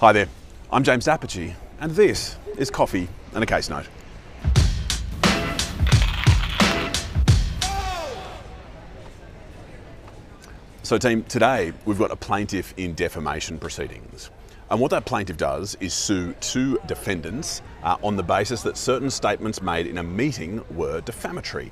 Hi 0.00 0.12
there, 0.12 0.28
I'm 0.72 0.82
James 0.82 1.04
d'Apice, 1.04 1.52
and 1.78 1.92
this 1.92 2.38
is 2.56 2.70
Coffee 2.70 3.06
and 3.34 3.44
a 3.44 3.46
Case 3.46 3.68
Note. 3.68 3.86
So, 10.82 10.96
team, 10.96 11.22
today 11.24 11.74
we've 11.84 11.98
got 11.98 12.10
a 12.10 12.16
plaintiff 12.16 12.72
in 12.78 12.94
defamation 12.94 13.58
proceedings. 13.58 14.30
And 14.70 14.80
what 14.80 14.90
that 14.92 15.04
plaintiff 15.04 15.36
does 15.36 15.76
is 15.80 15.92
sue 15.92 16.32
two 16.40 16.78
defendants 16.86 17.60
uh, 17.82 17.98
on 18.02 18.16
the 18.16 18.22
basis 18.22 18.62
that 18.62 18.78
certain 18.78 19.10
statements 19.10 19.60
made 19.60 19.86
in 19.86 19.98
a 19.98 20.02
meeting 20.02 20.64
were 20.70 21.02
defamatory. 21.02 21.70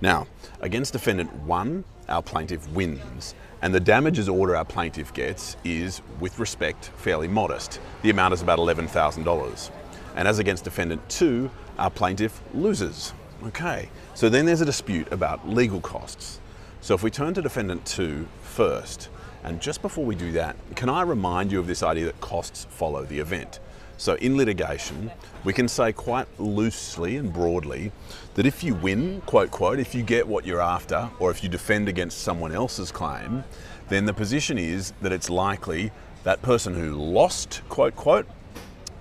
Now, 0.00 0.26
against 0.60 0.92
defendant 0.92 1.32
one, 1.42 1.84
our 2.08 2.22
plaintiff 2.22 2.68
wins, 2.70 3.34
and 3.62 3.74
the 3.74 3.80
damages 3.80 4.28
order 4.28 4.56
our 4.56 4.64
plaintiff 4.64 5.12
gets 5.14 5.56
is, 5.64 6.02
with 6.20 6.38
respect, 6.38 6.90
fairly 6.96 7.28
modest. 7.28 7.80
The 8.02 8.10
amount 8.10 8.34
is 8.34 8.42
about 8.42 8.58
$11,000. 8.58 9.70
And 10.16 10.28
as 10.28 10.38
against 10.38 10.64
defendant 10.64 11.08
two, 11.08 11.50
our 11.78 11.90
plaintiff 11.90 12.40
loses. 12.52 13.14
Okay, 13.46 13.88
so 14.14 14.28
then 14.28 14.46
there's 14.46 14.60
a 14.60 14.66
dispute 14.66 15.10
about 15.12 15.48
legal 15.48 15.80
costs. 15.80 16.40
So 16.80 16.94
if 16.94 17.02
we 17.02 17.10
turn 17.10 17.34
to 17.34 17.42
defendant 17.42 17.84
two 17.86 18.28
first, 18.42 19.08
and 19.42 19.60
just 19.60 19.82
before 19.82 20.04
we 20.04 20.14
do 20.14 20.32
that, 20.32 20.56
can 20.74 20.88
I 20.88 21.02
remind 21.02 21.52
you 21.52 21.58
of 21.58 21.66
this 21.66 21.82
idea 21.82 22.06
that 22.06 22.20
costs 22.20 22.66
follow 22.70 23.04
the 23.04 23.18
event? 23.18 23.60
So 23.96 24.14
in 24.14 24.36
litigation, 24.36 25.10
we 25.44 25.52
can 25.52 25.68
say 25.68 25.92
quite 25.92 26.26
loosely 26.40 27.16
and 27.16 27.32
broadly 27.32 27.92
that 28.34 28.46
if 28.46 28.64
you 28.64 28.74
win, 28.74 29.20
quote, 29.22 29.50
quote, 29.50 29.78
if 29.78 29.94
you 29.94 30.02
get 30.02 30.26
what 30.26 30.44
you're 30.44 30.60
after, 30.60 31.08
or 31.20 31.30
if 31.30 31.42
you 31.42 31.48
defend 31.48 31.88
against 31.88 32.18
someone 32.18 32.52
else's 32.52 32.90
claim, 32.90 33.44
then 33.88 34.04
the 34.04 34.14
position 34.14 34.58
is 34.58 34.92
that 35.02 35.12
it's 35.12 35.30
likely 35.30 35.92
that 36.24 36.42
person 36.42 36.74
who 36.74 36.94
lost, 36.94 37.62
quote, 37.68 37.94
quote, 37.94 38.26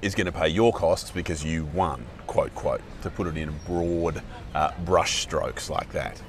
is 0.01 0.13
going 0.13 0.25
to 0.25 0.31
pay 0.31 0.49
your 0.49 0.73
costs 0.73 1.09
because 1.09 1.43
you 1.43 1.65
won, 1.73 2.05
quote, 2.27 2.53
quote, 2.53 2.81
to 3.01 3.09
put 3.09 3.25
it 3.25 3.37
in 3.37 3.51
broad 3.65 4.21
uh, 4.53 4.71
brush 4.83 5.21
strokes 5.21 5.69
like 5.69 5.91
that. 5.93 6.21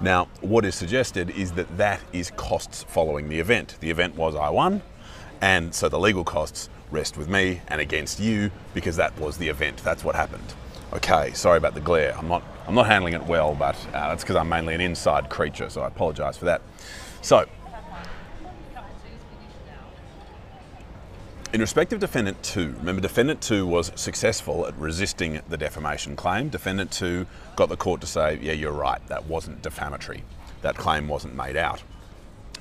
Now, 0.00 0.28
what 0.40 0.64
is 0.64 0.74
suggested 0.74 1.30
is 1.30 1.52
that 1.52 1.76
that 1.76 2.00
is 2.12 2.30
costs 2.32 2.84
following 2.84 3.28
the 3.28 3.38
event. 3.38 3.76
The 3.80 3.90
event 3.90 4.16
was 4.16 4.34
I 4.34 4.48
won, 4.48 4.80
and 5.40 5.74
so 5.74 5.88
the 5.88 5.98
legal 5.98 6.24
costs 6.24 6.70
rest 6.90 7.16
with 7.16 7.28
me 7.28 7.60
and 7.68 7.80
against 7.80 8.20
you 8.20 8.50
because 8.74 8.96
that 8.96 9.18
was 9.18 9.38
the 9.38 9.48
event. 9.48 9.78
That's 9.78 10.04
what 10.04 10.14
happened. 10.14 10.54
Okay, 10.92 11.32
sorry 11.34 11.58
about 11.58 11.74
the 11.74 11.80
glare. 11.80 12.16
I'm 12.16 12.28
not, 12.28 12.42
I'm 12.66 12.74
not 12.74 12.86
handling 12.86 13.14
it 13.14 13.24
well, 13.24 13.54
but 13.54 13.76
uh, 13.88 14.08
that's 14.08 14.22
because 14.22 14.36
I'm 14.36 14.48
mainly 14.48 14.74
an 14.74 14.80
inside 14.80 15.28
creature, 15.28 15.68
so 15.68 15.82
I 15.82 15.88
apologise 15.88 16.36
for 16.36 16.46
that. 16.46 16.62
So, 17.20 17.46
In 21.50 21.62
respect 21.62 21.94
of 21.94 21.98
Defendant 21.98 22.42
2, 22.42 22.74
remember 22.80 23.00
Defendant 23.00 23.40
2 23.40 23.66
was 23.66 23.90
successful 23.94 24.66
at 24.66 24.76
resisting 24.76 25.40
the 25.48 25.56
defamation 25.56 26.14
claim. 26.14 26.50
Defendant 26.50 26.90
2 26.90 27.26
got 27.56 27.70
the 27.70 27.76
court 27.76 28.02
to 28.02 28.06
say, 28.06 28.38
yeah, 28.42 28.52
you're 28.52 28.70
right, 28.70 29.00
that 29.08 29.24
wasn't 29.24 29.62
defamatory. 29.62 30.24
That 30.60 30.76
claim 30.76 31.08
wasn't 31.08 31.34
made 31.34 31.56
out. 31.56 31.82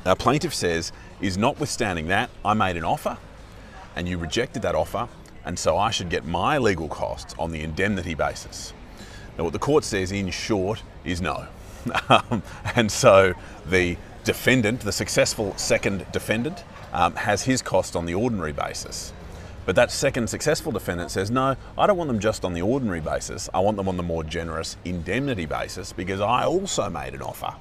Our 0.06 0.16
plaintiff 0.16 0.54
says, 0.54 0.94
is 1.20 1.38
notwithstanding 1.38 2.08
that, 2.08 2.30
I 2.46 2.54
made 2.54 2.78
an 2.78 2.86
offer 2.86 3.18
and 3.98 4.08
you 4.08 4.20
rejected 4.20 4.62
that 4.62 4.76
offer, 4.76 5.10
and 5.44 5.58
so 5.58 5.76
I 5.76 5.90
should 5.90 6.10
get 6.10 6.24
my 6.24 6.60
legal 6.60 6.88
costs 6.88 7.34
on 7.40 7.52
the 7.52 7.62
indemnity 7.62 8.14
basis. 8.14 8.72
Now, 9.38 9.46
what 9.46 9.54
the 9.54 9.60
court 9.60 9.84
says 9.84 10.12
in 10.12 10.30
short 10.30 10.84
is 11.04 11.20
no. 11.20 11.48
and 12.76 12.92
so 12.92 13.34
the 13.66 13.98
defendant, 14.24 14.82
the 14.82 14.92
successful 14.92 15.58
second 15.58 16.06
defendant, 16.12 16.64
um, 16.94 17.16
has 17.16 17.44
his 17.44 17.64
cost 17.64 17.96
on 17.96 18.06
the 18.06 18.14
ordinary 18.14 18.54
basis. 18.54 19.14
But 19.66 19.76
that 19.78 19.92
second 19.92 20.30
successful 20.30 20.72
defendant 20.72 21.10
says, 21.10 21.32
no, 21.32 21.56
I 21.76 21.88
don't 21.88 21.98
want 21.98 22.10
them 22.10 22.20
just 22.20 22.46
on 22.46 22.54
the 22.54 22.62
ordinary 22.62 23.02
basis. 23.02 23.50
I 23.52 23.62
want 23.62 23.78
them 23.78 23.90
on 23.90 23.98
the 23.98 24.04
more 24.04 24.24
generous 24.24 24.78
indemnity 24.86 25.48
basis 25.48 25.92
because 25.92 26.22
I 26.22 26.46
also 26.46 26.88
made 26.90 27.16
an 27.16 27.24
offer 27.24 27.56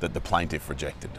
that 0.00 0.14
the 0.14 0.20
plaintiff 0.20 0.68
rejected. 0.68 1.10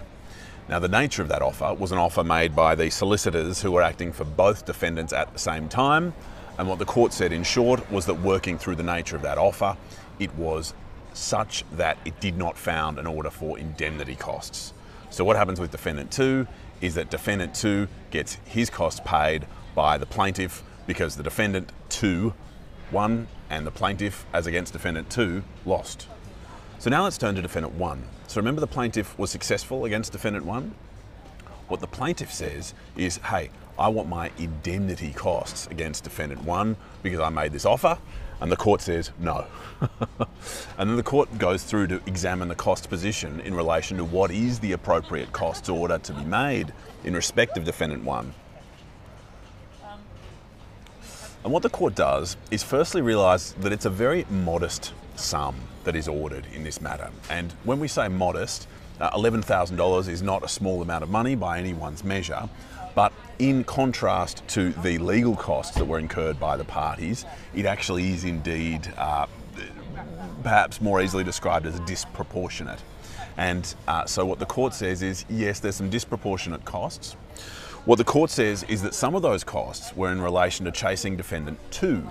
Now, 0.69 0.79
the 0.79 0.89
nature 0.89 1.21
of 1.21 1.29
that 1.29 1.41
offer 1.41 1.73
was 1.73 1.93
an 1.93 1.97
offer 1.97 2.25
made 2.25 2.53
by 2.53 2.75
the 2.75 2.89
solicitors 2.89 3.61
who 3.61 3.71
were 3.71 3.81
acting 3.81 4.11
for 4.11 4.25
both 4.25 4.65
defendants 4.65 5.13
at 5.13 5.31
the 5.31 5.39
same 5.39 5.69
time. 5.69 6.13
And 6.57 6.67
what 6.67 6.77
the 6.77 6.85
court 6.85 7.13
said, 7.13 7.31
in 7.31 7.43
short, 7.43 7.89
was 7.89 8.05
that 8.07 8.15
working 8.15 8.57
through 8.57 8.75
the 8.75 8.83
nature 8.83 9.15
of 9.15 9.21
that 9.21 9.37
offer, 9.37 9.77
it 10.19 10.33
was 10.35 10.73
such 11.13 11.63
that 11.73 11.97
it 12.03 12.19
did 12.19 12.37
not 12.37 12.57
found 12.57 12.99
an 12.99 13.07
order 13.07 13.29
for 13.29 13.57
indemnity 13.57 14.15
costs. 14.15 14.73
So, 15.09 15.23
what 15.23 15.37
happens 15.37 15.59
with 15.59 15.71
defendant 15.71 16.11
two 16.11 16.47
is 16.81 16.95
that 16.95 17.09
defendant 17.09 17.55
two 17.55 17.87
gets 18.11 18.37
his 18.45 18.69
costs 18.69 18.99
paid 19.05 19.47
by 19.73 19.97
the 19.97 20.05
plaintiff 20.05 20.63
because 20.85 21.15
the 21.15 21.23
defendant 21.23 21.71
two 21.87 22.33
won 22.91 23.29
and 23.49 23.65
the 23.65 23.71
plaintiff, 23.71 24.25
as 24.33 24.47
against 24.47 24.73
defendant 24.73 25.09
two, 25.09 25.43
lost. 25.65 26.07
So 26.79 26.91
now 26.91 27.03
let's 27.03 27.17
turn 27.17 27.33
to 27.35 27.41
defendant 27.41 27.73
one. 27.73 28.03
So 28.27 28.39
remember 28.39 28.61
the 28.61 28.67
plaintiff 28.67 29.17
was 29.17 29.31
successful 29.31 29.85
against 29.85 30.11
defendant 30.11 30.45
one? 30.45 30.75
What 31.69 31.79
the 31.79 31.87
plaintiff 31.87 32.31
says 32.31 32.75
is, 32.95 33.17
hey, 33.17 33.49
I 33.79 33.89
want 33.89 34.09
my 34.09 34.31
indemnity 34.37 35.11
costs 35.11 35.67
against 35.67 36.03
defendant 36.03 36.43
one 36.43 36.77
because 37.01 37.19
I 37.19 37.29
made 37.29 37.51
this 37.51 37.65
offer. 37.65 37.97
And 38.39 38.51
the 38.51 38.55
court 38.55 38.81
says 38.81 39.11
no. 39.17 39.47
and 40.77 40.89
then 40.89 40.95
the 40.95 41.03
court 41.03 41.35
goes 41.39 41.63
through 41.63 41.87
to 41.87 42.01
examine 42.05 42.47
the 42.47 42.55
cost 42.55 42.89
position 42.89 43.39
in 43.41 43.55
relation 43.55 43.97
to 43.97 44.03
what 44.03 44.29
is 44.29 44.59
the 44.59 44.73
appropriate 44.73 45.31
costs 45.31 45.69
order 45.69 45.97
to 45.97 46.13
be 46.13 46.23
made 46.23 46.71
in 47.03 47.15
respect 47.15 47.57
of 47.57 47.63
defendant 47.63 48.03
one. 48.03 48.35
Um, 49.83 49.99
And 51.43 51.53
what 51.53 51.63
the 51.63 51.69
court 51.69 51.95
does 51.95 52.35
is 52.51 52.63
firstly 52.63 53.01
realise 53.01 53.51
that 53.59 53.71
it's 53.71 53.85
a 53.85 53.89
very 53.89 54.25
modest 54.29 54.93
sum 55.15 55.55
that 55.83 55.95
is 55.95 56.07
ordered 56.07 56.45
in 56.53 56.63
this 56.63 56.81
matter. 56.81 57.09
And 57.29 57.51
when 57.63 57.79
we 57.79 57.87
say 57.87 58.07
modest, 58.07 58.67
uh, 58.99 59.11
$11,000 59.11 60.09
is 60.09 60.21
not 60.21 60.43
a 60.43 60.47
small 60.47 60.81
amount 60.81 61.03
of 61.03 61.09
money 61.09 61.35
by 61.35 61.59
anyone's 61.59 62.03
measure, 62.03 62.49
but 62.95 63.13
in 63.39 63.63
contrast 63.63 64.45
to 64.49 64.71
the 64.73 64.97
legal 64.97 65.35
costs 65.35 65.75
that 65.75 65.85
were 65.85 65.99
incurred 65.99 66.39
by 66.39 66.57
the 66.57 66.65
parties, 66.65 67.25
it 67.55 67.65
actually 67.65 68.09
is 68.09 68.23
indeed 68.23 68.91
uh, 68.97 69.27
perhaps 70.43 70.81
more 70.81 71.01
easily 71.01 71.23
described 71.23 71.65
as 71.65 71.79
disproportionate. 71.81 72.81
And 73.37 73.71
uh, 73.87 74.05
so 74.05 74.25
what 74.25 74.39
the 74.39 74.45
court 74.45 74.73
says 74.73 75.03
is, 75.03 75.25
yes, 75.29 75.59
there's 75.59 75.75
some 75.75 75.89
disproportionate 75.89 76.65
costs. 76.65 77.15
What 77.87 77.97
the 77.97 78.03
court 78.03 78.29
says 78.29 78.63
is 78.63 78.81
that 78.81 78.93
some 78.93 79.15
of 79.15 79.21
those 79.21 79.45
costs 79.45 79.95
were 79.95 80.11
in 80.11 80.21
relation 80.21 80.65
to 80.65 80.73
chasing 80.73 81.15
defendant 81.15 81.57
two, 81.71 82.05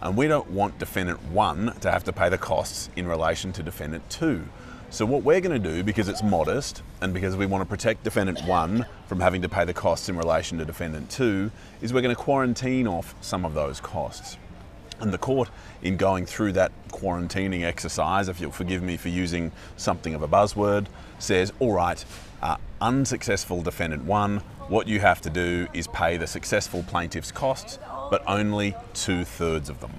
and 0.00 0.16
we 0.16 0.28
don't 0.28 0.48
want 0.48 0.78
defendant 0.78 1.20
one 1.32 1.74
to 1.80 1.90
have 1.90 2.04
to 2.04 2.12
pay 2.12 2.28
the 2.28 2.38
costs 2.38 2.88
in 2.94 3.04
relation 3.04 3.52
to 3.54 3.64
defendant 3.64 4.08
two. 4.10 4.44
So 4.90 5.04
what 5.04 5.24
we're 5.24 5.40
going 5.40 5.60
to 5.60 5.68
do, 5.74 5.82
because 5.82 6.08
it's 6.08 6.22
modest 6.22 6.84
and 7.00 7.12
because 7.12 7.34
we 7.34 7.46
want 7.46 7.62
to 7.62 7.68
protect 7.68 8.04
defendant 8.04 8.44
one 8.44 8.86
from 9.08 9.18
having 9.18 9.42
to 9.42 9.48
pay 9.48 9.64
the 9.64 9.74
costs 9.74 10.08
in 10.08 10.16
relation 10.16 10.56
to 10.58 10.64
defendant 10.64 11.10
two, 11.10 11.50
is 11.80 11.92
we're 11.92 12.00
going 12.00 12.14
to 12.14 12.22
quarantine 12.22 12.86
off 12.86 13.16
some 13.20 13.44
of 13.44 13.54
those 13.54 13.80
costs. 13.80 14.36
And 15.00 15.12
the 15.12 15.18
court, 15.18 15.48
in 15.82 15.96
going 15.96 16.26
through 16.26 16.52
that 16.52 16.72
quarantining 16.88 17.62
exercise, 17.62 18.28
if 18.28 18.40
you'll 18.40 18.50
forgive 18.50 18.82
me 18.82 18.96
for 18.96 19.08
using 19.08 19.52
something 19.76 20.14
of 20.14 20.22
a 20.22 20.28
buzzword, 20.28 20.86
says, 21.18 21.52
all 21.60 21.72
right, 21.72 22.04
uh, 22.42 22.56
unsuccessful 22.80 23.62
defendant 23.62 24.04
one, 24.04 24.38
what 24.68 24.86
you 24.86 25.00
have 25.00 25.20
to 25.22 25.30
do 25.30 25.66
is 25.72 25.86
pay 25.88 26.16
the 26.16 26.26
successful 26.26 26.84
plaintiff's 26.88 27.32
costs, 27.32 27.78
but 28.10 28.22
only 28.26 28.74
two 28.92 29.24
thirds 29.24 29.68
of 29.68 29.80
them. 29.80 29.92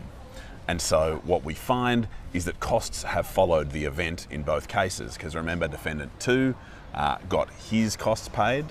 And 0.68 0.80
so 0.82 1.22
what 1.24 1.44
we 1.44 1.54
find 1.54 2.08
is 2.34 2.46
that 2.46 2.60
costs 2.60 3.04
have 3.04 3.26
followed 3.26 3.72
the 3.72 3.86
event 3.86 4.28
in 4.30 4.44
both 4.44 4.68
cases, 4.68 5.16
because 5.16 5.36
remember, 5.36 5.68
defendant 5.68 6.12
two 6.20 6.56
uh, 6.94 7.18
got 7.28 7.50
his 7.72 7.96
costs 7.96 8.30
paid. 8.30 8.66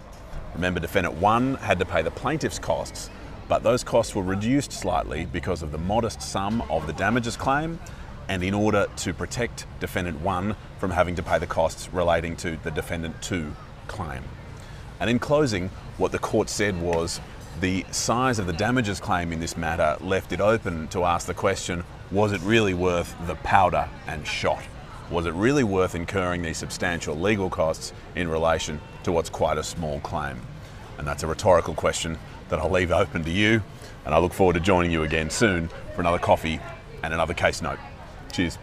Remember, 0.55 0.79
defendant 0.79 1.17
one 1.17 1.57
had 1.57 1.79
to 1.81 1.85
pay 1.85 2.03
the 2.03 2.11
plaintiff's 2.11 2.59
costs, 2.59 3.11
but 3.49 3.63
those 3.63 3.83
costs 3.83 4.15
were 4.15 4.23
reduced 4.23 4.73
slightly 4.73 5.27
because 5.27 5.63
of 5.63 5.73
the 5.73 5.79
modest 5.79 6.21
sum 6.23 6.63
of 6.71 6.87
the 6.87 6.93
damages 6.93 7.37
claim 7.37 7.81
and 8.29 8.43
in 8.43 8.53
order 8.53 8.87
to 8.97 9.15
protect 9.15 9.67
defendant 9.81 10.21
one 10.21 10.55
from 10.79 10.91
having 10.91 11.17
to 11.17 11.23
pay 11.23 11.39
the 11.39 11.47
costs 11.47 11.93
relating 11.93 12.37
to 12.37 12.59
the 12.63 12.71
defendant 12.71 13.21
two 13.23 13.51
claim. 13.87 14.23
And 15.01 15.09
in 15.09 15.19
closing, 15.19 15.71
what 15.97 16.13
the 16.13 16.19
court 16.19 16.51
said 16.51 16.81
was 16.81 17.21
the 17.61 17.85
size 17.91 18.39
of 18.39 18.47
the 18.47 18.53
damages 18.53 19.01
claim 19.01 19.33
in 19.33 19.41
this 19.41 19.57
matter 19.57 19.97
left 20.01 20.33
it 20.33 20.41
open 20.41 20.87
to 20.89 21.05
ask 21.05 21.27
the 21.27 21.35
question 21.35 21.85
was 22.11 22.33
it 22.33 22.41
really 22.43 22.75
worth 22.75 23.15
the 23.27 23.35
powder 23.37 23.89
and 24.07 24.27
shot? 24.27 24.63
Was 25.11 25.27
it 25.27 25.33
really 25.35 25.65
worth 25.65 25.95
incurring 25.95 26.43
these 26.43 26.59
substantial 26.59 27.15
legal 27.15 27.51
costs 27.51 27.93
in 28.15 28.29
relation 28.29 28.81
to 29.05 29.13
what's 29.13 29.31
quite 29.31 29.59
a 29.59 29.63
small 29.63 30.01
claim? 30.01 30.41
And 30.99 31.07
that's 31.07 31.23
a 31.23 31.27
rhetorical 31.27 31.75
question 31.75 32.19
that 32.49 32.59
I'll 32.59 32.71
leave 32.71 32.93
open 32.93 33.25
to 33.25 33.31
you. 33.31 33.63
And 34.05 34.15
I 34.15 34.19
look 34.19 34.33
forward 34.33 34.55
to 34.55 34.61
joining 34.61 34.91
you 34.91 35.03
again 35.03 35.31
soon 35.31 35.69
for 35.95 36.01
another 36.01 36.19
coffee 36.19 36.61
and 37.03 37.13
another 37.13 37.35
case 37.35 37.61
note. 37.61 37.79
Cheers. 38.33 38.59